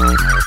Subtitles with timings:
[0.00, 0.39] Thank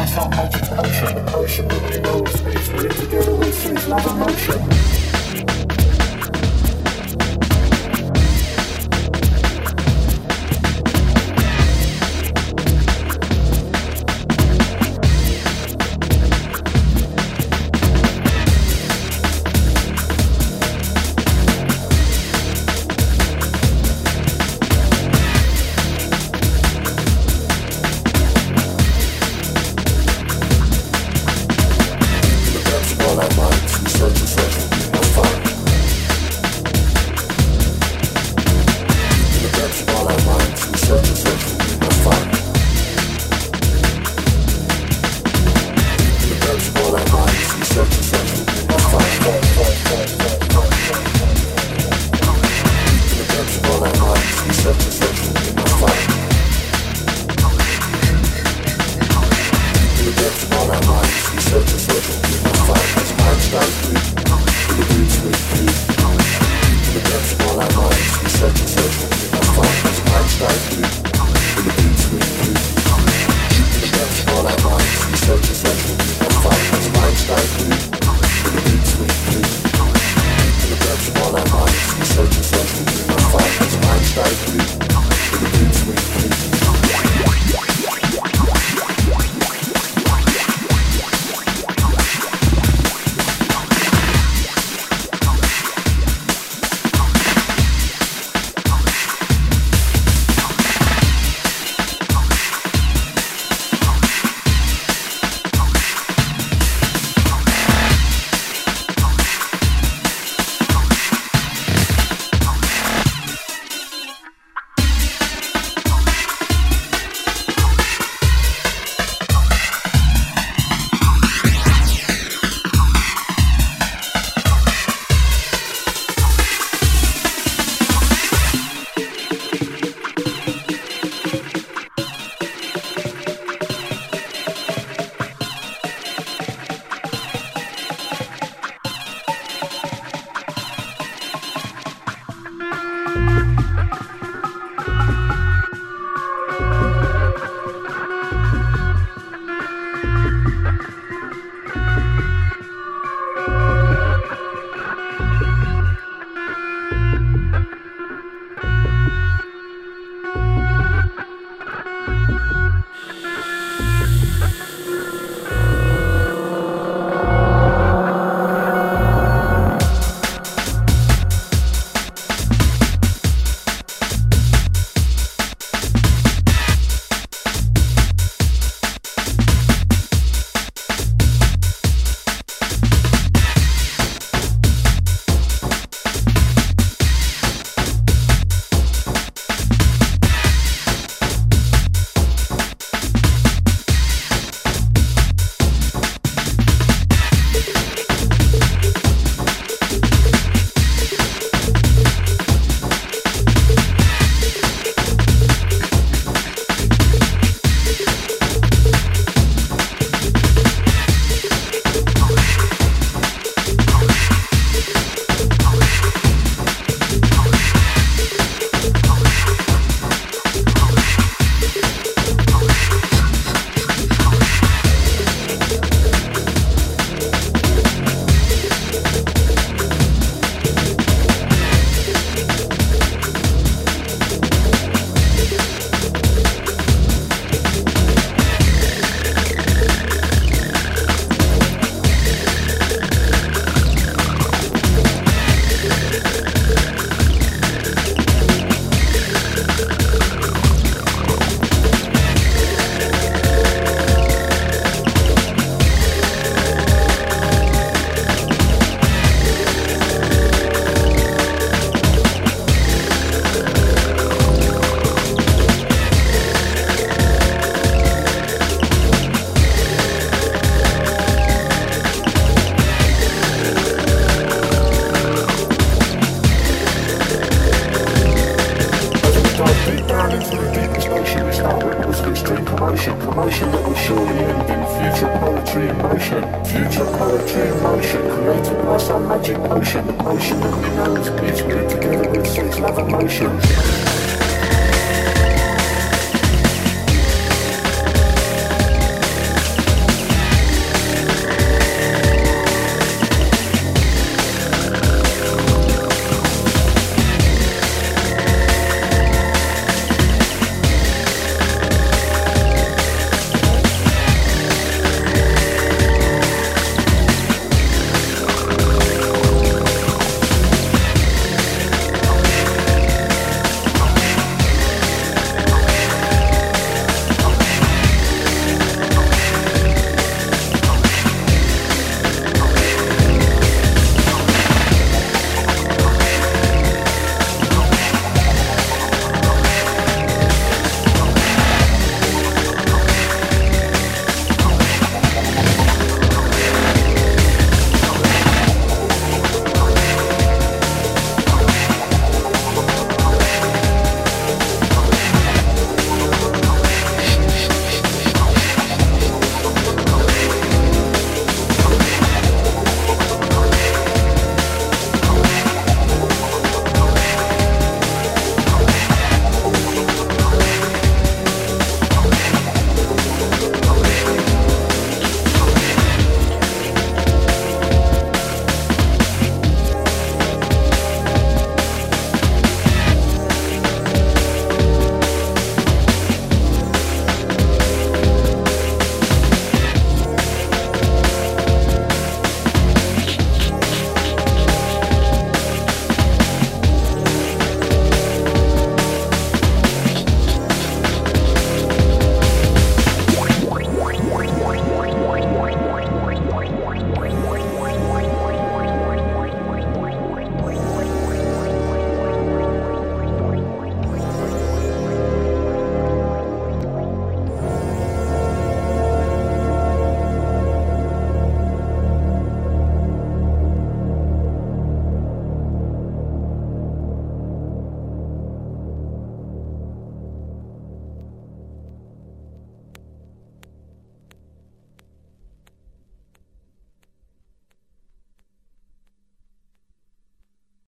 [0.00, 0.39] 啊！